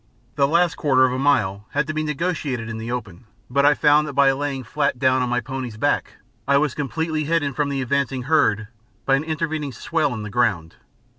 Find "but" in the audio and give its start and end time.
3.51-3.67